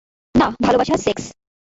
[0.35, 1.23] না, ভালবাসা- সেক্স।